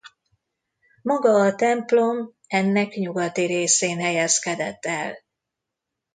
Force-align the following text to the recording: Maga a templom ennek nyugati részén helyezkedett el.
Maga 1.01 1.31
a 1.43 1.55
templom 1.55 2.33
ennek 2.47 2.93
nyugati 2.95 3.45
részén 3.45 3.99
helyezkedett 3.99 4.85
el. 4.85 5.17